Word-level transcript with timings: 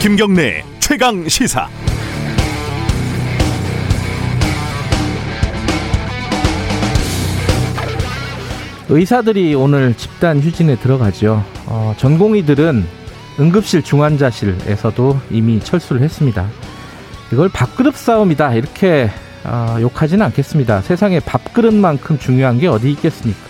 김경래 0.00 0.64
최강 0.80 1.28
시사. 1.28 1.68
의사들이 8.88 9.54
오늘 9.54 9.94
집단 9.94 10.40
휴진에 10.40 10.76
들어가죠. 10.76 11.44
어, 11.66 11.94
전공의들은 11.96 12.84
응급실 13.38 13.82
중환자실에서도 13.84 15.20
이미 15.30 15.60
철수를 15.60 16.02
했습니다. 16.02 16.48
이걸 17.32 17.48
밥그릇 17.48 17.94
싸움이다 17.94 18.54
이렇게 18.54 19.08
어, 19.44 19.76
욕하지는 19.80 20.24
않겠습니다. 20.26 20.82
세상에 20.82 21.20
밥그릇만큼 21.20 22.18
중요한 22.18 22.58
게 22.58 22.68
어디 22.68 22.90
있겠습니까? 22.92 23.40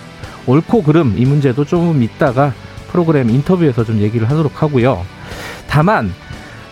옳고 0.47 0.83
그름 0.83 1.15
이 1.17 1.25
문제도 1.25 1.65
조금 1.65 2.03
있다가 2.03 2.53
프로그램 2.91 3.31
인터뷰에서 3.31 3.85
좀 3.85 3.99
얘기를 3.99 4.29
하도록 4.31 4.63
하고요. 4.63 5.05
다만 5.69 6.13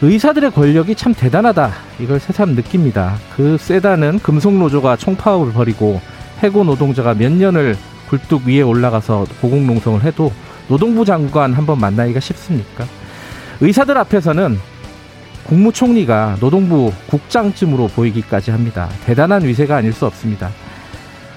의사들의 0.03 0.53
권력이 0.53 0.95
참 0.95 1.15
대단하다 1.15 1.73
이걸 2.01 2.21
새삼 2.21 2.55
느낍니다. 2.55 3.17
그 3.37 3.59
세다는 3.59 4.21
금속노조가 4.21 4.97
총파업을 4.97 5.53
벌이고 5.53 6.01
해고 6.43 6.65
노동자가 6.65 7.15
몇 7.15 7.31
년을 7.33 7.77
굴뚝 8.09 8.47
위에 8.47 8.63
올라가서 8.63 9.27
고공농성을 9.41 10.03
해도 10.03 10.33
노동부 10.69 11.05
장관 11.05 11.53
한번 11.53 11.79
만나기가 11.79 12.21
쉽습니까? 12.21 12.85
의사들 13.61 13.97
앞에서는 13.99 14.59
국무총리가 15.45 16.37
노동부 16.41 16.93
국장쯤으로 17.09 17.89
보이기까지 17.89 18.51
합니다. 18.51 18.89
대단한 19.05 19.45
위세가 19.45 19.77
아닐 19.77 19.93
수 19.93 20.07
없습니다. 20.07 20.51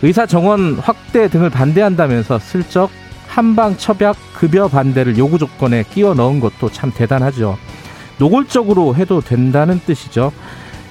의사 0.01 0.25
정원 0.25 0.75
확대 0.75 1.27
등을 1.27 1.49
반대한다면서 1.49 2.39
슬쩍 2.39 2.89
한방 3.27 3.77
첩약 3.77 4.15
급여 4.35 4.67
반대를 4.67 5.17
요구 5.17 5.39
조건에 5.39 5.83
끼워 5.83 6.13
넣은 6.13 6.39
것도 6.39 6.69
참 6.71 6.91
대단하죠. 6.93 7.57
노골적으로 8.19 8.95
해도 8.95 9.21
된다는 9.21 9.79
뜻이죠. 9.85 10.31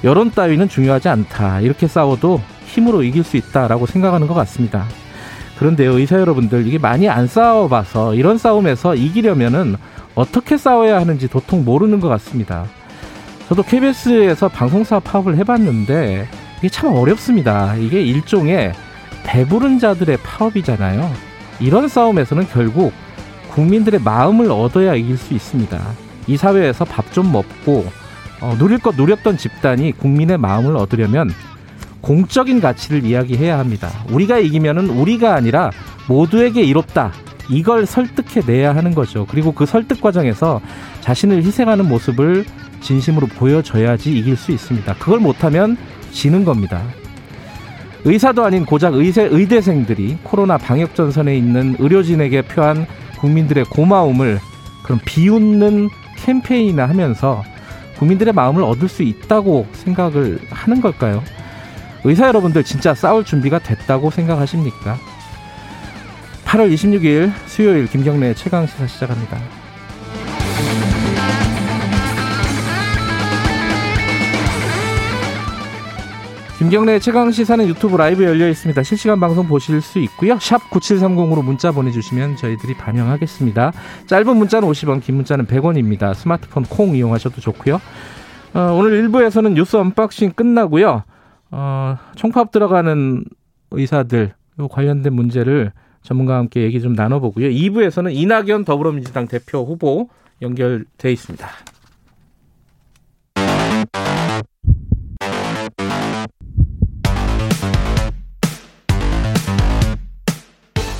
여론 0.03 0.33
따위는 0.33 0.69
중요하지 0.69 1.09
않다. 1.09 1.61
이렇게 1.61 1.87
싸워도 1.87 2.41
힘으로 2.67 3.03
이길 3.05 3.23
수 3.23 3.37
있다라고 3.37 3.87
생각하는 3.87 4.27
것 4.27 4.35
같습니다. 4.35 4.87
그런데요, 5.59 5.99
의사 5.99 6.19
여러분들, 6.19 6.67
이게 6.67 6.79
많이 6.79 7.09
안 7.09 7.29
싸워봐서 7.29 8.15
이런 8.17 8.39
싸움에서 8.39 8.97
이기려면은 8.97 9.77
어떻게 10.17 10.57
싸워야 10.57 10.99
하는지 10.99 11.29
도통 11.29 11.65
모르는 11.65 12.01
것 12.01 12.09
같습니다. 12.09 12.65
저도 13.49 13.63
KBS에서 13.63 14.49
방송사 14.49 15.01
파업을 15.01 15.37
해봤는데 15.39 16.27
이게 16.59 16.69
참 16.69 16.95
어렵습니다. 16.95 17.75
이게 17.77 18.01
일종의 18.03 18.73
배부른 19.25 19.79
자들의 19.79 20.19
파업이잖아요. 20.23 21.11
이런 21.61 21.89
싸움에서는 21.89 22.47
결국 22.49 22.93
국민들의 23.51 24.01
마음을 24.01 24.51
얻어야 24.51 24.95
이길 24.95 25.17
수 25.19 25.35
있습니다. 25.35 25.79
이 26.27 26.37
사회에서 26.37 26.85
밥 26.85 27.13
좀 27.13 27.31
먹고 27.31 27.85
어, 28.41 28.57
누릴 28.59 28.79
것 28.79 28.97
누렸던 28.97 29.37
집단이 29.37 29.93
국민의 29.93 30.39
마음을 30.39 30.77
얻으려면 30.77 31.31
공적인 32.01 32.61
가치를 32.61 33.05
이야기해야 33.05 33.59
합니다. 33.59 33.91
우리가 34.11 34.39
이기면은 34.39 34.89
우리가 34.89 35.35
아니라 35.35 35.71
모두에게 36.09 36.63
이롭다. 36.63 37.13
이걸 37.51 37.85
설득해 37.87 38.47
내야 38.47 38.75
하는 38.75 38.95
거죠. 38.95 39.27
그리고 39.29 39.53
그 39.53 39.67
설득 39.67 40.01
과정에서 40.01 40.61
자신을 41.03 41.45
희생하는 41.45 41.87
모습을 41.89 42.47
진심으로 42.83 43.27
보여줘야지 43.29 44.13
이길 44.13 44.37
수 44.37 44.53
있습니다. 44.53 44.95
그걸 44.95 45.21
못하면 45.21 45.77
지는 46.11 46.45
겁니다. 46.45 46.83
의사도 48.05 48.45
아닌 48.45 48.67
고작 48.67 48.95
의세, 48.95 49.23
의대생들이 49.23 50.19
코로나 50.23 50.59
방역 50.59 50.95
전선에 50.95 51.37
있는 51.37 51.77
의료진에게 51.79 52.43
표한 52.43 52.87
국민들의 53.21 53.65
고마움을 53.67 54.41
그런 54.83 54.99
비웃는 55.05 55.89
캠페인을 56.17 56.89
하면서 56.89 57.45
국민들의 57.99 58.33
마음을 58.35 58.65
얻을 58.65 58.89
수 58.89 59.05
있다고 59.05 59.67
생각을 59.73 60.41
하는 60.51 60.81
걸까요? 60.81 61.23
의사 62.05 62.27
여러분들 62.27 62.65
진짜 62.65 62.95
싸울 62.95 63.25
준비가 63.25 63.61
됐다고 63.61 64.11
생각하십니까? 64.11 64.99
8월 66.45 66.73
26일 66.75 67.33
수요일 67.47 67.87
김경래 67.87 68.35
최강 68.35 68.67
시사 68.67 68.89
시작합니다. 68.89 69.62
김경래 76.73 76.99
최강 77.01 77.31
시사는 77.31 77.69
유튜브 77.69 77.99
라이브 77.99 78.25
열려 78.25 78.49
있습니다. 78.49 78.83
실시간 78.83 79.21
방송 79.21 79.47
보실 79.47 79.83
수 79.83 79.99
있고요. 79.99 80.39
샵 80.39 80.57
9730으로 80.71 81.45
문자 81.45 81.71
보내주시면 81.71 82.37
저희들이 82.37 82.79
반영하겠습니다. 82.79 83.73
짧은 84.07 84.35
문자는 84.35 84.67
50원, 84.67 85.03
긴 85.03 85.17
문자는 85.17 85.45
100원입니다. 85.45 86.15
스마트폰 86.15 86.63
콩 86.63 86.97
이용하셔도 86.97 87.43
좋고요. 87.43 87.75
어, 88.55 88.61
오늘 88.75 89.07
1부에서는 89.07 89.53
뉴스 89.53 89.77
언박싱 89.77 90.33
끝나고요. 90.33 91.03
어, 91.51 91.99
총파업 92.15 92.53
들어가는 92.53 93.23
의사들 93.73 94.33
관련된 94.71 95.13
문제를 95.13 95.73
전문가와 96.01 96.39
함께 96.39 96.63
얘기 96.63 96.81
좀 96.81 96.95
나눠보고요. 96.95 97.51
2부에서는 97.51 98.15
이낙연 98.15 98.65
더불어민주당 98.65 99.29
대표 99.29 99.63
후보 99.63 100.09
연결돼 100.41 101.13
있습니다. 101.13 101.47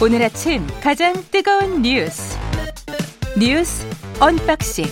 오늘 0.05 0.21
아침 0.21 0.67
가장 0.83 1.13
뜨거운 1.31 1.81
뉴스 1.81 2.37
뉴스 3.39 3.87
언박싱 4.21 4.85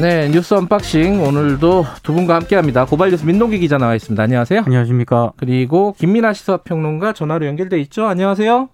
네 0.00 0.28
뉴스 0.28 0.54
언박싱 0.54 1.20
오늘도 1.24 1.84
두 2.04 2.12
분과 2.12 2.36
함께합니다. 2.36 2.86
고발뉴스 2.86 3.26
민동기 3.26 3.58
기자 3.58 3.78
나와 3.78 3.96
있습니다. 3.96 4.22
안녕하세요. 4.22 4.62
안녕하십니까. 4.64 5.32
그리고 5.36 5.94
김민아 5.98 6.34
시사평론가 6.34 7.14
전화로 7.14 7.46
연결돼 7.46 7.80
있죠. 7.80 8.06
안녕하세요. 8.06 8.68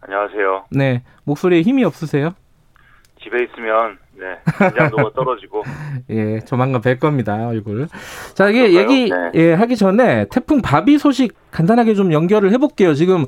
안녕하세요. 0.00 0.64
네 0.70 1.02
목소리에 1.24 1.60
힘이 1.60 1.84
없으세요? 1.84 2.32
집에 3.24 3.42
있으면 3.44 3.98
네 4.14 4.36
긴장도가 4.58 5.10
떨어지고 5.16 5.62
예 6.10 6.40
조만간 6.40 6.80
뵐 6.80 6.98
겁니다 6.98 7.48
얼굴. 7.48 7.88
자 8.34 8.48
이게 8.50 8.70
그럴까요? 8.70 8.80
얘기 8.96 9.10
네. 9.10 9.30
예, 9.34 9.52
하기 9.54 9.76
전에 9.76 10.26
태풍 10.30 10.62
바비 10.62 10.98
소식 10.98 11.34
간단하게 11.50 11.94
좀 11.94 12.12
연결을 12.12 12.52
해볼게요. 12.52 12.94
지금 12.94 13.24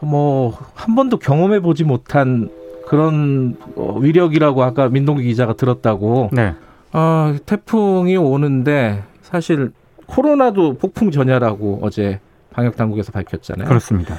뭐 0.00 0.56
한 0.74 0.94
번도 0.94 1.18
경험해 1.18 1.60
보지 1.60 1.84
못한 1.84 2.48
그런 2.86 3.56
어, 3.76 3.98
위력이라고 4.00 4.62
아까 4.64 4.88
민동기 4.88 5.22
기자가 5.24 5.52
들었다고. 5.52 6.30
네. 6.32 6.54
아, 6.92 7.36
태풍이 7.46 8.16
오는데 8.16 9.04
사실 9.22 9.70
코로나도 10.06 10.78
폭풍 10.78 11.10
전야라고 11.12 11.80
어제 11.82 12.18
방역 12.52 12.76
당국에서 12.76 13.12
밝혔잖아요. 13.12 13.68
그렇습니다. 13.68 14.16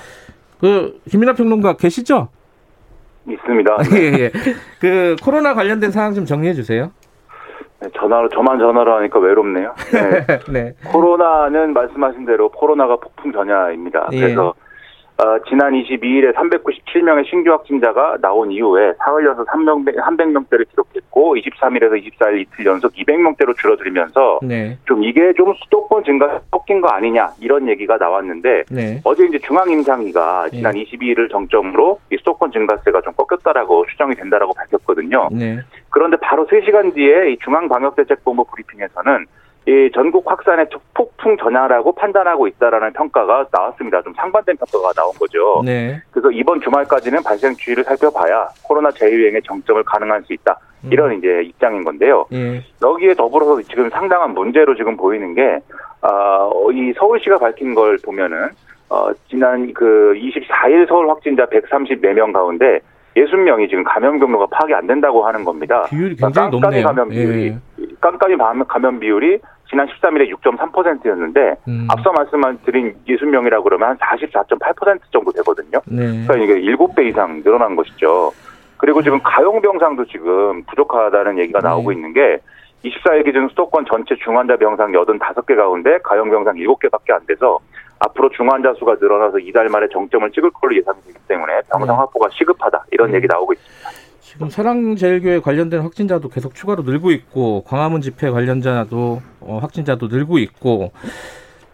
그 0.61 1.01
김민아 1.09 1.33
평론가 1.33 1.75
계시죠? 1.75 2.29
있습니다. 3.33 3.77
예, 3.95 4.23
예. 4.23 4.31
그 4.79 5.15
코로나 5.23 5.53
관련된 5.53 5.91
상황 5.91 6.13
좀 6.13 6.25
정리해 6.25 6.53
주세요. 6.53 6.91
네, 7.81 7.89
전화로 7.97 8.29
저만 8.29 8.59
전화로 8.59 8.95
하니까 8.97 9.19
외롭네요. 9.19 9.73
네. 9.91 10.37
네. 10.51 10.73
코로나는 10.91 11.73
말씀하신 11.73 12.25
대로 12.25 12.49
코로나가 12.49 12.95
폭풍 12.97 13.31
전야입니다. 13.31 14.09
예. 14.11 14.19
그래서 14.19 14.53
어, 15.21 15.37
지난 15.47 15.73
22일에 15.73 16.33
397명의 16.33 17.29
신규 17.29 17.51
확진자가 17.51 18.17
나온 18.21 18.51
이후에 18.51 18.93
사흘 18.97 19.23
연속 19.23 19.45
300, 19.51 19.95
300명대를 19.95 20.67
기록했고 20.69 21.35
23일에서 21.35 22.03
24일 22.03 22.39
이틀 22.41 22.65
연속 22.65 22.91
200명대로 22.93 23.55
줄어들면서 23.55 24.39
네. 24.41 24.79
좀 24.85 25.03
이게 25.03 25.31
좀 25.33 25.53
수도권 25.63 26.05
증가 26.05 26.41
꺾인 26.49 26.81
거 26.81 26.87
아니냐 26.87 27.33
이런 27.39 27.69
얘기가 27.69 27.97
나왔는데 27.97 28.63
네. 28.71 28.99
어제 29.03 29.23
이제 29.25 29.37
중앙임상위가 29.37 30.49
지난 30.49 30.75
예. 30.75 30.83
22일을 30.85 31.29
정점으로 31.29 31.99
이 32.11 32.17
수도권 32.17 32.51
증가세가 32.51 33.01
좀 33.01 33.13
꺾였다라고 33.13 33.85
추정이 33.91 34.15
된다라고 34.15 34.53
밝혔거든요. 34.55 35.29
네. 35.31 35.59
그런데 35.91 36.17
바로 36.17 36.47
3시간 36.47 36.95
뒤에 36.95 37.33
이 37.33 37.37
중앙방역대책본부 37.43 38.45
브리핑에서는 38.45 39.27
이 39.67 39.91
전국 39.93 40.29
확산의 40.29 40.67
폭풍 40.93 41.37
전야라고 41.37 41.93
판단하고 41.93 42.47
있다라는 42.47 42.93
평가가 42.93 43.45
나왔습니다. 43.51 44.01
좀 44.01 44.13
상반된 44.15 44.57
평가가 44.57 44.93
나온 44.93 45.13
거죠. 45.19 45.61
네. 45.63 46.01
그래서 46.09 46.31
이번 46.31 46.59
주말까지는 46.61 47.21
발생 47.23 47.53
주의를 47.55 47.83
살펴봐야 47.83 48.47
코로나 48.63 48.89
재유행의 48.91 49.41
정점을 49.43 49.83
가능할 49.83 50.23
수 50.23 50.33
있다. 50.33 50.57
이런 50.89 51.17
이제 51.17 51.43
입장인 51.43 51.83
건데요. 51.83 52.25
예. 52.33 52.63
여기에 52.81 53.13
더불어서 53.13 53.61
지금 53.63 53.87
상당한 53.91 54.33
문제로 54.33 54.75
지금 54.75 54.97
보이는 54.97 55.35
게, 55.35 55.59
아, 56.01 56.49
어, 56.51 56.71
이 56.71 56.91
서울시가 56.97 57.37
밝힌 57.37 57.75
걸 57.75 57.97
보면은, 58.03 58.49
어, 58.89 59.11
지난 59.29 59.71
그 59.73 60.15
24일 60.15 60.87
서울 60.87 61.07
확진자 61.07 61.45
134명 61.45 62.33
가운데 62.33 62.79
60명이 63.15 63.69
지금 63.69 63.83
감염 63.83 64.19
경로가 64.19 64.47
파악이 64.47 64.73
안 64.73 64.87
된다고 64.87 65.25
하는 65.25 65.43
겁니다. 65.43 65.83
비율이 65.89 66.15
굉장히 66.15 66.33
깜깜이 66.33 66.59
높네요. 66.59 66.85
감염 66.85 67.09
비율이, 67.09 67.45
예. 67.47 67.57
깜깜이 68.01 68.35
감염- 68.67 68.99
비율이 68.99 69.39
지난 69.69 69.87
13일에 69.87 70.29
6.3%였는데 70.35 71.55
음. 71.67 71.87
앞서 71.89 72.11
말씀드린 72.11 72.93
60명이라고 73.07 73.63
그러면 73.63 73.89
한 73.89 73.97
44.8% 73.97 74.99
정도 75.11 75.31
되거든요. 75.31 75.79
네. 75.85 76.25
그러니까 76.27 76.35
이게 76.35 76.55
7배 76.75 77.05
이상 77.07 77.41
늘어난 77.43 77.75
것이죠. 77.75 78.31
그리고 78.77 79.01
지금 79.01 79.19
가용 79.23 79.61
병상도 79.61 80.05
지금 80.05 80.63
부족하다는 80.63 81.37
얘기가 81.39 81.59
네. 81.59 81.67
나오고 81.69 81.91
있는 81.93 82.11
게 82.13 82.39
24일 82.83 83.23
기준 83.23 83.47
수도권 83.49 83.85
전체 83.85 84.15
중환자 84.15 84.57
병상 84.57 84.91
85개 85.19 85.55
가운데 85.55 85.99
가용 86.03 86.29
병상 86.31 86.55
7개밖에 86.55 87.11
안 87.11 87.25
돼서 87.27 87.59
앞으로 87.99 88.29
중환자 88.29 88.73
수가 88.73 88.95
늘어나서 88.99 89.37
이달 89.37 89.69
말에 89.69 89.87
정점을 89.93 90.29
찍을 90.31 90.49
걸로 90.49 90.75
예상이 90.75 90.97
되기 91.05 91.19
때문에 91.27 91.61
병상 91.71 91.87
네. 91.95 91.99
확보가 91.99 92.29
시급하다 92.31 92.85
이런 92.91 93.11
네. 93.11 93.17
얘기 93.17 93.27
나오고 93.27 93.53
있습니다. 93.53 93.89
지금 94.21 94.49
사랑제일교회 94.49 95.39
관련된 95.39 95.81
확진자도 95.81 96.29
계속 96.29 96.55
추가로 96.55 96.83
늘고 96.83 97.11
있고 97.11 97.63
광화문 97.67 98.01
집회 98.01 98.29
관련자도 98.29 99.21
어, 99.41 99.59
확진자도 99.61 100.07
늘고 100.07 100.37
있고 100.37 100.91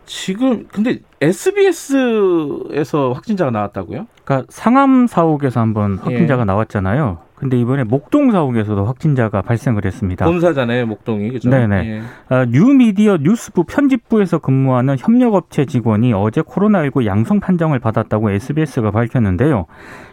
지금 0.06 0.66
근데 0.72 1.00
SBS에서 1.22 3.12
확진자가 3.12 3.52
나왔다고요? 3.52 4.08
그러니까 4.24 4.48
상암 4.50 5.08
사옥에서 5.08 5.60
한번 5.60 5.98
확진자가 5.98 6.42
예. 6.42 6.46
나왔잖아요. 6.46 7.20
근데 7.36 7.60
이번에 7.60 7.84
목동 7.84 8.32
사옥에서도 8.32 8.84
확진자가 8.86 9.44
발생을 9.44 9.86
했습니다. 9.86 10.26
본사잖아요, 10.26 10.88
목동이 10.88 11.30
그죠? 11.30 11.50
네네. 11.50 11.76
예. 11.76 12.02
아, 12.30 12.46
뉴미디어 12.46 13.18
뉴스부 13.22 13.66
편집부에서 13.66 14.40
근무하는 14.40 14.96
협력업체 14.98 15.66
직원이 15.66 16.14
어제 16.14 16.42
코로나19 16.42 17.06
양성 17.06 17.40
판정을 17.40 17.78
받았다고 17.80 18.32
SBS가 18.32 18.90
밝혔는데요. 18.90 19.66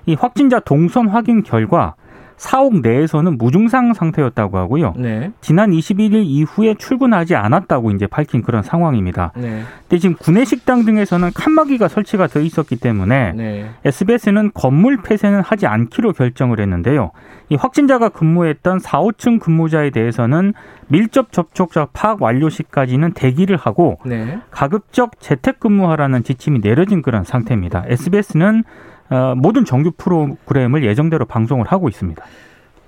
이 0.04 0.14
확진자 0.14 0.60
동선 0.60 1.08
확인 1.08 1.42
결과 1.42 1.94
사옥 2.36 2.80
내에서는 2.80 3.38
무증상 3.38 3.94
상태였다고 3.94 4.58
하고요. 4.58 4.94
네, 4.96 5.32
지난 5.40 5.70
21일 5.70 6.24
이후에 6.24 6.74
출근하지 6.74 7.34
않았다고 7.36 7.90
이제 7.92 8.06
밝힌 8.06 8.42
그런 8.42 8.62
상황입니다. 8.62 9.32
네, 9.36 9.62
근데 9.88 9.98
지금 9.98 10.16
구내 10.16 10.44
식당 10.44 10.84
등에서는 10.84 11.30
칸막이가 11.34 11.88
설치가 11.88 12.26
돼 12.26 12.42
있었기 12.42 12.76
때문에 12.76 13.32
네. 13.32 13.70
SBS는 13.84 14.50
건물 14.54 15.02
폐쇄는 15.02 15.40
하지 15.40 15.66
않기로 15.66 16.12
결정을 16.12 16.60
했는데요. 16.60 17.12
이 17.50 17.56
확진자가 17.56 18.08
근무했던 18.08 18.78
4, 18.78 19.00
5층 19.00 19.38
근무자에 19.40 19.90
대해서는 19.90 20.54
밀접 20.88 21.32
접촉자 21.32 21.88
파악 21.92 22.22
완료 22.22 22.48
시까지는 22.48 23.12
대기를 23.12 23.56
하고 23.56 23.98
네. 24.04 24.38
가급적 24.50 25.20
재택 25.20 25.60
근무하라는 25.60 26.24
지침이 26.24 26.60
내려진 26.60 27.02
그런 27.02 27.24
상태입니다. 27.24 27.84
SBS는 27.86 28.60
어, 28.60 28.93
모든 29.36 29.64
정규 29.64 29.92
프로그램을 29.96 30.84
예정대로 30.84 31.24
방송을 31.24 31.66
하고 31.66 31.88
있습니다. 31.88 32.22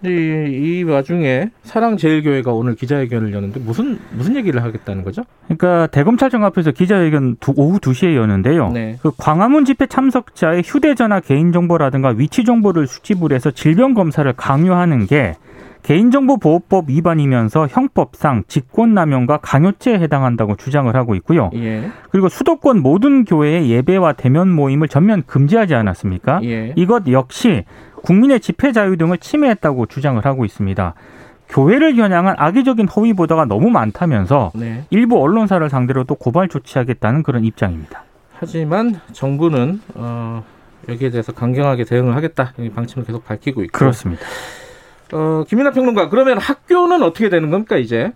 이, 0.04 0.08
이 0.08 0.82
와중에 0.82 1.48
사랑제일교회가 1.62 2.52
오늘 2.52 2.74
기자회견을 2.74 3.32
여는데 3.32 3.60
무슨 3.60 3.98
무슨 4.12 4.36
얘기를 4.36 4.62
하겠다는 4.62 5.02
거죠? 5.04 5.22
그러니까 5.46 5.86
대검찰청 5.86 6.44
앞에서 6.44 6.70
기자회견 6.70 7.36
두- 7.40 7.54
오후 7.56 7.78
2시에 7.80 8.14
여는데요. 8.14 8.70
네. 8.72 8.98
그 9.02 9.10
광화문 9.16 9.64
집회 9.64 9.86
참석자의 9.86 10.62
휴대전화 10.64 11.20
개인정보라든가 11.20 12.10
위치 12.16 12.44
정보를 12.44 12.86
수집을 12.86 13.32
해서 13.32 13.50
질병 13.50 13.94
검사를 13.94 14.30
강요하는 14.34 15.06
게 15.06 15.34
개인정보보호법 15.86 16.88
위반이면서 16.88 17.68
형법상 17.68 18.42
직권남용과 18.48 19.38
강요죄에 19.38 20.00
해당한다고 20.00 20.56
주장을 20.56 20.94
하고 20.96 21.14
있고요. 21.14 21.50
예, 21.54 21.88
그리고 22.10 22.28
수도권 22.28 22.82
모든 22.82 23.24
교회의 23.24 23.70
예배와 23.70 24.14
대면 24.14 24.50
모임을 24.50 24.88
전면 24.88 25.22
금지하지 25.26 25.76
않았습니까? 25.76 26.40
예. 26.42 26.72
이것 26.74 27.06
역시 27.06 27.64
국민의 28.02 28.40
집회 28.40 28.72
자유 28.72 28.96
등을 28.96 29.18
침해했다고 29.18 29.86
주장을 29.86 30.24
하고 30.24 30.44
있습니다. 30.44 30.94
교회를 31.48 31.94
겨냥한 31.94 32.34
악의적인 32.36 32.88
허위 32.88 33.12
보도가 33.12 33.44
너무 33.44 33.70
많다면서 33.70 34.50
네. 34.56 34.82
일부 34.90 35.22
언론사를 35.22 35.68
상대로 35.70 36.02
또 36.02 36.16
고발 36.16 36.48
조치하겠다는 36.48 37.22
그런 37.22 37.44
입장입니다. 37.44 38.02
하지만 38.32 38.98
정부는 39.12 39.80
어, 39.94 40.44
여기에 40.88 41.10
대해서 41.10 41.30
강경하게 41.30 41.84
대응을 41.84 42.16
하겠다 42.16 42.54
이 42.58 42.70
방침을 42.70 43.06
계속 43.06 43.24
밝히고 43.24 43.62
있고. 43.62 43.78
그렇습니다. 43.78 44.24
어, 45.12 45.44
김민아 45.46 45.70
평론가 45.70 46.08
그러면 46.08 46.38
학교는 46.38 47.02
어떻게 47.02 47.28
되는 47.28 47.50
겁니까 47.50 47.76
이제? 47.76 48.12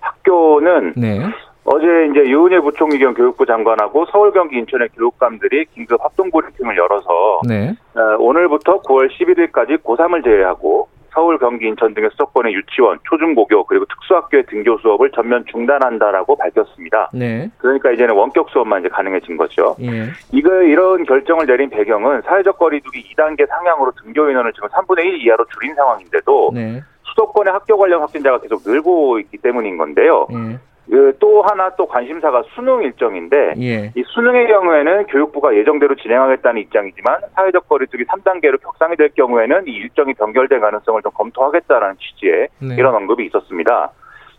학교는 0.00 0.94
네. 0.96 1.20
어제 1.64 1.86
이제 2.10 2.30
유은혜 2.30 2.60
부총리 2.60 2.98
겸 2.98 3.14
교육부 3.14 3.46
장관하고 3.46 4.04
서울, 4.12 4.32
경기, 4.32 4.58
인천의 4.58 4.90
교육감들이 4.96 5.64
긴급 5.74 6.02
합동 6.04 6.30
브리핑을 6.30 6.76
열어서 6.76 7.40
네. 7.48 7.74
어, 7.94 8.16
오늘부터 8.18 8.82
9월 8.82 9.08
11일까지 9.10 9.82
고3을 9.82 10.24
제외하고 10.24 10.88
서울, 11.14 11.38
경기, 11.38 11.66
인천 11.66 11.94
등의 11.94 12.10
수도권의 12.10 12.52
유치원, 12.54 12.98
초중고교 13.08 13.64
그리고 13.64 13.84
특수학교의 13.86 14.44
등교 14.46 14.78
수업을 14.78 15.10
전면 15.12 15.44
중단한다라고 15.50 16.36
밝혔습니다. 16.36 17.10
네. 17.14 17.48
그러니까 17.58 17.92
이제는 17.92 18.14
원격 18.14 18.50
수업만 18.50 18.80
이제 18.80 18.88
가능해진 18.88 19.36
거죠. 19.36 19.76
예. 19.80 20.08
이거 20.32 20.62
이런 20.62 21.04
결정을 21.04 21.46
내린 21.46 21.70
배경은 21.70 22.22
사회적 22.22 22.58
거리두기 22.58 23.14
2단계 23.14 23.48
상향으로 23.48 23.92
등교 24.02 24.30
인원을 24.30 24.52
지금 24.52 24.68
3분의 24.68 25.04
1 25.04 25.26
이하로 25.26 25.46
줄인 25.54 25.74
상황인데도 25.74 26.50
네. 26.52 26.82
수도권의 27.04 27.52
학교 27.52 27.78
관련 27.78 28.00
확진자가 28.00 28.40
계속 28.40 28.62
늘고 28.66 29.20
있기 29.20 29.38
때문인 29.38 29.76
건데요. 29.76 30.26
예. 30.32 30.58
그또 30.90 31.42
하나 31.42 31.70
또 31.76 31.86
관심사가 31.86 32.42
수능 32.54 32.82
일정인데 32.82 33.54
예. 33.58 33.92
이 33.96 34.02
수능의 34.06 34.48
경우에는 34.48 35.06
교육부가 35.06 35.54
예정대로 35.56 35.94
진행하겠다는 35.96 36.60
입장이지만 36.62 37.20
사회적 37.34 37.68
거리두기 37.68 38.04
3단계로 38.04 38.60
격상이 38.62 38.96
될 38.96 39.10
경우에는 39.10 39.66
이 39.66 39.70
일정이 39.72 40.14
변결될 40.14 40.60
가능성을 40.60 41.02
좀 41.02 41.12
검토하겠다라는 41.12 41.96
취지의 41.98 42.48
네. 42.60 42.74
이런 42.76 42.94
언급이 42.94 43.24
있었습니다. 43.26 43.90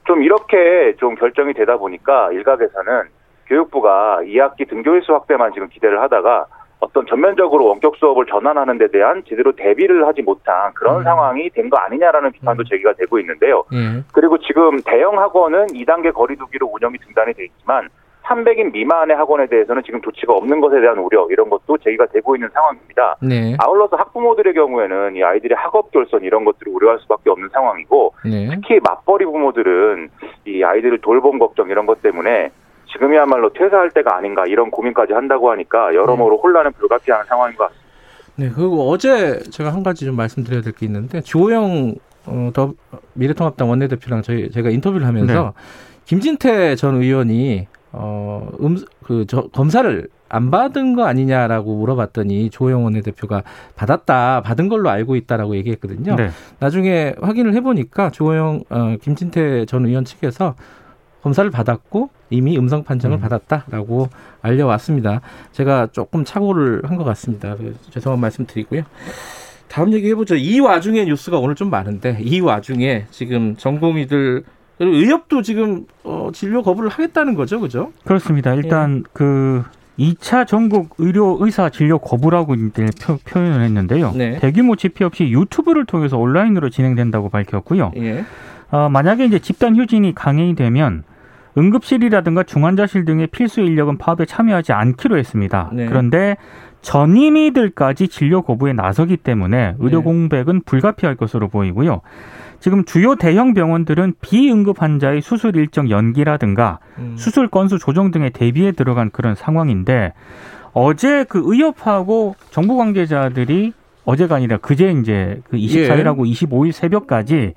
좀 0.05 0.21
이렇게 0.21 0.93
좀 0.97 1.15
결정이 1.15 1.53
되다 1.53 1.77
보니까 1.77 2.31
일각에서는 2.31 3.03
교육부가 3.47 4.19
2학기 4.23 4.67
등교 4.69 4.95
일수 4.95 5.13
확대만 5.13 5.51
지금 5.53 5.67
기대를 5.67 6.01
하다가 6.01 6.45
어떤 6.85 7.05
전면적으로 7.07 7.65
원격 7.65 7.95
수업을 7.97 8.25
전환하는 8.27 8.77
데 8.77 8.87
대한 8.87 9.23
제대로 9.27 9.51
대비를 9.53 10.05
하지 10.05 10.21
못한 10.21 10.71
그런 10.75 10.99
음. 10.99 11.03
상황이 11.03 11.49
된 11.49 11.65
거 11.69 11.77
아니냐라는 11.77 12.31
비판도 12.31 12.61
음. 12.61 12.65
제기가 12.69 12.93
되고 12.93 13.17
있는데요. 13.19 13.63
예. 13.73 14.03
그리고 14.13 14.37
지금 14.37 14.79
대형 14.85 15.17
학원은 15.17 15.67
2단계 15.67 16.13
거리두기로 16.13 16.67
운영이 16.71 16.99
중단이 17.03 17.33
돼 17.33 17.45
있지만 17.45 17.89
300인 18.25 18.71
미만의 18.71 19.17
학원에 19.17 19.47
대해서는 19.47 19.81
지금 19.83 19.99
조치가 20.01 20.33
없는 20.33 20.59
것에 20.61 20.79
대한 20.79 20.97
우려 20.99 21.27
이런 21.31 21.49
것도 21.49 21.77
제기가 21.79 22.05
되고 22.07 22.35
있는 22.35 22.49
상황입니다. 22.53 23.15
네. 23.21 23.55
아울러서 23.59 23.95
학부모들의 23.95 24.53
경우에는 24.53 25.15
이 25.15 25.23
아이들의 25.23 25.57
학업 25.57 25.91
결손 25.91 26.23
이런 26.23 26.45
것들을 26.45 26.71
우려할 26.71 26.99
수밖에 26.99 27.29
없는 27.31 27.49
상황이고 27.49 28.13
네. 28.25 28.47
특히 28.51 28.79
맞벌이 28.83 29.25
부모들은 29.25 30.09
이 30.45 30.63
아이들을 30.63 30.99
돌봄 31.01 31.39
걱정 31.39 31.69
이런 31.69 31.85
것 31.87 32.01
때문에 32.03 32.51
지금이야말로 32.95 33.51
퇴사할 33.53 33.91
때가 33.91 34.17
아닌가 34.17 34.45
이런 34.47 34.71
고민까지 34.71 35.13
한다고 35.13 35.51
하니까 35.51 35.93
여러모로 35.93 36.37
혼란은 36.39 36.71
불가피한 36.73 37.25
상황인 37.25 37.55
것 37.55 37.65
같습니다. 37.65 37.85
네, 38.37 38.49
그리고 38.53 38.89
어제 38.89 39.39
제가 39.49 39.71
한 39.73 39.83
가지 39.83 40.05
좀 40.05 40.15
말씀드려야 40.15 40.61
될 40.61 40.73
게 40.73 40.85
있는데 40.85 41.21
주호영 41.21 41.95
어, 42.27 42.49
더 42.53 42.73
미래통합당 43.13 43.69
원내대표랑 43.69 44.21
저희 44.23 44.49
제가 44.49 44.69
인터뷰를 44.69 45.05
하면서 45.07 45.53
김진태 46.05 46.75
전 46.75 46.95
의원이 47.01 47.67
어, 47.91 48.49
음, 48.61 48.77
그, 49.03 49.25
저, 49.27 49.47
검사를 49.53 50.07
안 50.27 50.51
받은 50.51 50.95
거 50.95 51.05
아니냐라고 51.05 51.75
물어봤더니 51.77 52.49
조호영 52.49 52.83
원내대표가 52.83 53.43
받았다, 53.75 54.41
받은 54.41 54.67
걸로 54.69 54.89
알고 54.89 55.15
있다라고 55.15 55.55
얘기했거든요. 55.57 56.15
네. 56.15 56.29
나중에 56.59 57.13
확인을 57.21 57.53
해보니까 57.53 58.09
조호영, 58.09 58.63
어, 58.69 58.95
김진태 59.01 59.65
전 59.65 59.85
의원 59.85 60.03
측에서 60.03 60.55
검사를 61.21 61.49
받았고 61.49 62.09
이미 62.29 62.57
음성 62.57 62.83
판정을 62.83 63.17
음. 63.17 63.21
받았다라고 63.21 64.09
알려왔습니다. 64.41 65.21
제가 65.51 65.87
조금 65.91 66.23
착오를 66.25 66.81
한 66.85 66.97
것 66.97 67.03
같습니다. 67.03 67.55
그래서 67.55 67.77
죄송한 67.91 68.19
말씀 68.19 68.45
드리고요. 68.45 68.83
다음 69.67 69.91
얘기 69.93 70.09
해보죠. 70.09 70.35
이 70.35 70.59
와중에 70.59 71.05
뉴스가 71.05 71.37
오늘 71.39 71.55
좀 71.55 71.69
많은데 71.69 72.17
이 72.21 72.39
와중에 72.39 73.05
지금 73.11 73.55
전공의들 73.57 74.43
그리고 74.77 74.95
의협도 74.95 75.41
지금 75.41 75.85
어, 76.03 76.29
진료 76.33 76.61
거부를 76.61 76.89
하겠다는 76.89 77.35
거죠, 77.35 77.59
그죠? 77.59 77.91
그렇습니다. 78.03 78.53
일단 78.53 79.03
그 79.13 79.63
2차 79.97 80.45
전국 80.45 80.95
의료 80.97 81.37
의사 81.39 81.69
진료 81.69 81.97
거부라고 81.99 82.55
이제 82.55 82.85
표, 83.01 83.17
표현을 83.25 83.61
했는데요. 83.63 84.11
네. 84.15 84.37
대규모 84.39 84.75
집회 84.75 85.05
없이 85.05 85.23
유튜브를 85.29 85.85
통해서 85.85 86.17
온라인으로 86.17 86.69
진행된다고 86.69 87.29
밝혔고요. 87.29 87.93
예. 87.97 88.25
어, 88.71 88.89
만약에 88.89 89.25
이제 89.25 89.39
집단 89.39 89.75
휴진이 89.77 90.13
강행이 90.15 90.55
되면 90.55 91.03
응급실이라든가 91.57 92.43
중환자실 92.43 93.05
등의 93.05 93.27
필수 93.27 93.61
인력은 93.61 93.97
파업에 93.97 94.25
참여하지 94.25 94.73
않기로 94.73 95.17
했습니다. 95.17 95.69
네. 95.73 95.85
그런데 95.85 96.37
전임의들까지 96.81 98.07
진료 98.09 98.41
거부에 98.41 98.73
나서기 98.73 99.17
때문에 99.17 99.75
의료 99.79 99.99
네. 99.99 100.03
공백은 100.03 100.61
불가피할 100.65 101.15
것으로 101.15 101.47
보이고요. 101.47 102.01
지금 102.59 102.85
주요 102.85 103.15
대형 103.15 103.53
병원들은 103.53 104.15
비응급 104.21 104.81
환자의 104.81 105.21
수술 105.21 105.55
일정 105.55 105.89
연기라든가 105.89 106.79
음. 106.99 107.15
수술 107.17 107.47
건수 107.47 107.79
조정 107.79 108.11
등에 108.11 108.29
대비해 108.29 108.71
들어간 108.71 109.09
그런 109.09 109.35
상황인데 109.35 110.13
어제 110.73 111.25
그 111.27 111.41
의협하고 111.45 112.35
정부 112.51 112.77
관계자들이 112.77 113.73
어제가 114.05 114.35
아니라 114.35 114.57
그제 114.57 114.91
이제 114.91 115.41
그 115.49 115.57
24일하고 115.57 116.29
25일 116.31 116.71
새벽까지 116.71 117.53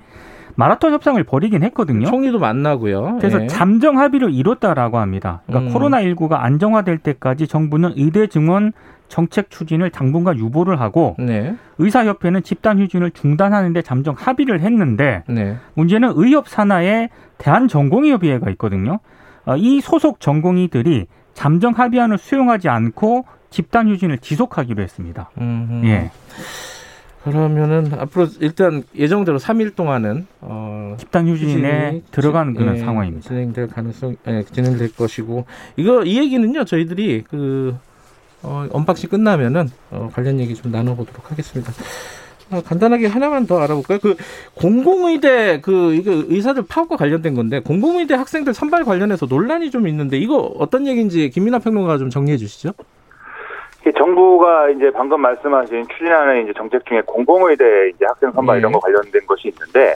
마라톤 0.58 0.92
협상을 0.92 1.22
벌이긴 1.22 1.62
했거든요. 1.62 2.08
총리도 2.08 2.40
만나고요. 2.40 3.18
그래서 3.20 3.40
예. 3.40 3.46
잠정 3.46 4.00
합의를 4.00 4.34
이뤘다라고 4.34 4.98
합니다. 4.98 5.40
그러니까 5.46 5.70
음. 5.70 5.74
코로나19가 5.74 6.32
안정화될 6.32 6.98
때까지 6.98 7.46
정부는 7.46 7.92
의대 7.94 8.26
증원 8.26 8.72
정책 9.06 9.50
추진을 9.50 9.90
당분간 9.90 10.36
유보를 10.36 10.80
하고 10.80 11.14
네. 11.20 11.54
의사협회는 11.78 12.42
집단 12.42 12.80
휴진을 12.80 13.12
중단하는데 13.12 13.80
잠정 13.82 14.16
합의를 14.18 14.60
했는데 14.60 15.22
네. 15.28 15.56
문제는 15.74 16.14
의협 16.16 16.48
산하에 16.48 17.10
대한전공의협의회가 17.38 18.50
있거든요. 18.50 18.98
어, 19.46 19.56
이 19.56 19.80
소속 19.80 20.18
전공의들이 20.18 21.06
잠정 21.34 21.72
합의안을 21.74 22.18
수용하지 22.18 22.68
않고 22.68 23.26
집단 23.48 23.88
휴진을 23.88 24.18
지속하기로 24.18 24.82
했습니다. 24.82 25.30
음, 25.40 25.82
예. 25.84 26.10
그러면은 27.24 27.92
앞으로 27.98 28.26
일단 28.40 28.84
예정대로 28.96 29.38
3일 29.38 29.74
동안은 29.74 30.26
어 30.40 30.96
집단 30.98 31.26
휴진에 31.28 32.02
들어가는 32.10 32.54
지- 32.54 32.58
그런 32.58 32.76
예, 32.76 32.80
상황입니다. 32.80 33.28
진행될 33.28 33.66
가능성 33.68 34.16
예, 34.28 34.44
진행될 34.50 34.94
것이고 34.94 35.44
이거 35.76 36.04
이 36.04 36.16
얘기는요 36.18 36.64
저희들이 36.64 37.24
그 37.28 37.76
어, 38.42 38.66
언박싱 38.70 39.10
끝나면은 39.10 39.68
어, 39.90 40.08
관련 40.12 40.38
얘기 40.38 40.54
좀 40.54 40.70
나눠보도록 40.70 41.30
하겠습니다. 41.30 41.72
어, 42.50 42.62
간단하게 42.62 43.08
하나만 43.08 43.46
더 43.46 43.58
알아볼까요? 43.60 43.98
그 43.98 44.16
공공의대 44.54 45.60
그 45.60 45.94
이거 45.94 46.12
의사들 46.28 46.62
파업과 46.66 46.96
관련된 46.96 47.34
건데 47.34 47.60
공공의대 47.60 48.14
학생들 48.14 48.54
선발 48.54 48.84
관련해서 48.84 49.26
논란이 49.26 49.70
좀 49.70 49.86
있는데 49.88 50.18
이거 50.18 50.36
어떤 50.58 50.86
얘기인지 50.86 51.28
김민아 51.30 51.58
평론가가 51.58 51.98
좀 51.98 52.08
정리해 52.10 52.38
주시죠. 52.38 52.72
정부가 53.92 54.70
이제 54.70 54.90
방금 54.90 55.20
말씀하신 55.20 55.86
추진하는 55.88 56.44
이제 56.44 56.52
정책 56.56 56.84
중에 56.86 57.02
공공의대 57.06 57.90
이제 57.90 58.04
학생 58.06 58.30
선발 58.32 58.56
네. 58.56 58.60
이런 58.60 58.72
거 58.72 58.80
관련된 58.80 59.26
것이 59.26 59.48
있는데 59.48 59.94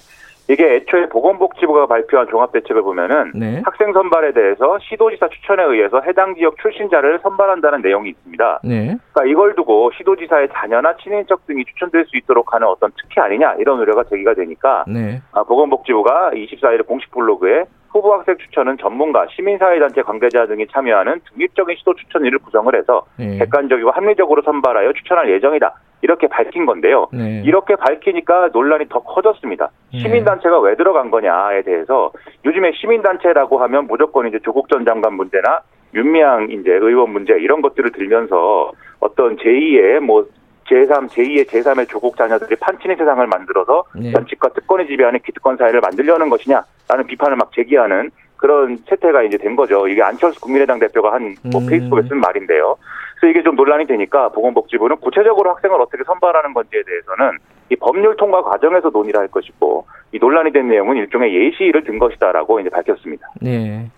이게 0.49 0.75
애초에 0.75 1.09
보건복지부가 1.09 1.87
발표한 1.87 2.27
종합대책을 2.29 2.83
보면은 2.83 3.33
네. 3.35 3.63
학생 3.65 3.93
선발에 3.93 4.33
대해서 4.33 4.79
시도지사 4.81 5.29
추천에 5.29 5.63
의해서 5.63 6.01
해당 6.01 6.35
지역 6.35 6.59
출신자를 6.61 7.21
선발한다는 7.23 7.81
내용이 7.81 8.11
있습니다. 8.11 8.61
네. 8.65 8.97
그러니까 9.13 9.25
이걸 9.27 9.55
두고 9.55 9.93
시도지사의 9.97 10.49
자녀나 10.53 10.97
친인척 10.97 11.47
등이 11.47 11.65
추천될 11.65 12.07
수 12.07 12.17
있도록 12.17 12.53
하는 12.53 12.67
어떤 12.67 12.91
특혜 13.01 13.21
아니냐 13.21 13.55
이런 13.61 13.79
우려가 13.79 14.05
제기가 14.05 14.35
되니까 14.35 14.85
네. 14.89 15.21
아, 15.33 15.45
보건복지부가 15.45 16.33
24일 16.35 16.87
공식 16.87 17.11
블로그에 17.13 17.65
후보 17.93 18.15
학생 18.15 18.37
추천은 18.39 18.79
전문가, 18.79 19.27
시민사회단체 19.37 20.03
관계자 20.03 20.47
등이 20.47 20.67
참여하는 20.69 21.21
중립적인 21.29 21.77
시도 21.77 21.95
추천위를 21.95 22.39
구성을 22.39 22.75
해서 22.75 23.05
네. 23.19 23.37
객관적이고 23.39 23.91
합리적으로 23.91 24.43
선발하여 24.43 24.95
추천할 24.95 25.31
예정이다. 25.31 25.75
이렇게 26.01 26.27
밝힌 26.27 26.67
건데요. 26.67 27.07
네. 27.13 27.43
이렇게 27.45 27.77
밝히니까 27.77 28.49
논란이 28.53 28.87
더 28.89 29.01
커졌습니다. 29.01 29.71
네. 29.93 30.01
시민단체가 30.01 30.59
왜 30.61 30.75
들어간 30.75 31.11
거냐에 31.11 31.63
대해서 31.63 32.11
요즘에 32.45 32.73
시민단체라고 32.73 33.59
하면 33.59 33.87
무조건 33.87 34.27
이제 34.27 34.39
조국 34.43 34.69
전 34.69 34.85
장관 34.85 35.15
문제나 35.15 35.61
윤미향 35.95 36.51
이제 36.51 36.73
의원 36.73 37.11
문제 37.11 37.35
이런 37.35 37.61
것들을 37.61 37.93
들면서 37.93 38.73
어떤 39.01 39.37
제2의 39.37 40.01
뭐 40.01 40.27
제3, 40.65 41.09
제2의 41.09 41.45
제3의 41.47 41.89
조국 41.89 42.17
자녀들이 42.17 42.57
판치는 42.57 42.97
세상을 42.97 43.25
만들어서 43.27 43.85
네. 43.95 44.11
정치과 44.13 44.49
특권이 44.51 44.87
지배하는 44.87 45.21
기득권 45.21 45.57
사회를 45.59 45.81
만들려는 45.81 46.31
것이냐 46.31 46.65
라는 46.93 47.07
비판을 47.07 47.37
막 47.37 47.51
제기하는 47.55 48.11
그런 48.37 48.77
세태가 48.87 49.23
이제 49.23 49.39
된 49.39 49.57
거죠. 49.57 49.89
이게 49.89 50.03
안철수 50.03 50.39
국민의당 50.43 50.79
대표가 50.79 51.15
한뭐 51.15 51.33
음. 51.63 51.67
페이스북에 51.67 52.03
쓴 52.03 52.19
말인데요. 52.19 52.77
그래서 53.19 53.31
이게 53.31 53.43
좀 53.43 53.57
논란이 53.57 53.87
되니까 53.87 54.29
보건복지부는 54.29 54.97
구체적으로 54.97 55.51
학생을 55.55 55.81
어떻게 55.81 56.05
선발하는 56.05 56.53
건지에 56.53 56.83
대해서는 56.85 57.39
이 57.71 57.77
법률 57.77 58.15
통과 58.17 58.43
과정에서 58.43 58.91
논의를 58.91 59.21
할 59.21 59.29
것이고 59.29 59.87
이 60.13 60.19
논란이 60.19 60.53
된 60.53 60.69
내용은 60.69 60.97
일종의 60.99 61.35
예시를 61.35 61.85
든 61.85 61.99
것이다라고 61.99 62.61
이제 62.61 62.69
밝혔습니다. 62.69 63.27
네. 63.41 63.89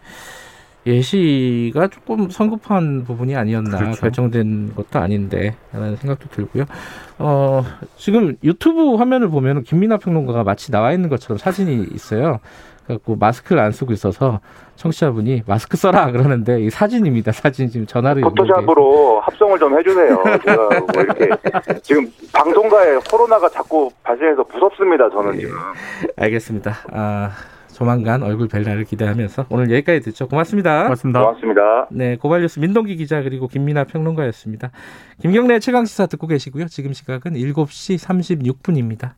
예시가 0.86 1.88
조금 1.88 2.28
성급한 2.28 3.04
부분이 3.04 3.34
아니었나 3.34 3.78
그렇죠. 3.78 4.00
결정된 4.00 4.74
것도 4.74 4.98
아닌데 4.98 5.56
라는 5.72 5.96
생각도 5.96 6.28
들고요. 6.28 6.64
어, 7.18 7.62
지금 7.96 8.36
유튜브 8.44 8.94
화면을 8.96 9.28
보면 9.28 9.62
김민아 9.62 9.96
평론가가 9.96 10.44
마치 10.44 10.70
나와 10.70 10.92
있는 10.92 11.08
것처럼 11.08 11.38
사진이 11.38 11.86
있어요. 11.92 12.38
그래갖고 12.86 13.16
마스크를 13.16 13.62
안 13.62 13.72
쓰고 13.72 13.92
있어서 13.92 14.40
청취자분이 14.76 15.42
마스크 15.46 15.76
써라 15.76 16.10
그러는데 16.10 16.60
이 16.60 16.70
사진입니다. 16.70 17.32
사진 17.32 17.68
지금 17.68 17.86
전화로 17.86 18.20
포토샵으로 18.20 19.20
합성을 19.20 19.58
좀 19.58 19.78
해주세요. 19.78 20.22
제가 20.44 20.68
뭐 20.80 21.02
이렇게 21.02 21.28
지금 21.82 22.10
방송가에 22.32 22.96
코로나가 23.10 23.48
자꾸 23.48 23.90
발생해서 24.02 24.44
무섭습니다. 24.52 25.08
저는 25.10 25.36
예. 25.36 25.40
지금. 25.40 25.56
알겠습니다. 26.16 26.74
아, 26.92 27.30
조만간 27.72 28.22
얼굴 28.22 28.48
뵐 28.48 28.62
날을 28.62 28.84
기대하면서 28.84 29.46
오늘 29.50 29.70
여기까지 29.70 30.00
듣죠. 30.00 30.28
고맙습니다. 30.28 30.84
고맙습니다. 30.84 31.20
고맙습니다. 31.20 31.88
네, 31.90 32.16
고발뉴스 32.16 32.60
민동기 32.60 32.96
기자 32.96 33.22
그리고 33.22 33.48
김민아 33.48 33.84
평론가였습니다. 33.84 34.70
김경래 35.20 35.58
최강 35.58 35.84
시사 35.84 36.06
듣고 36.06 36.26
계시고요. 36.26 36.66
지금 36.66 36.92
시각은 36.92 37.32
7시 37.32 37.98
36분입니다. 37.98 39.12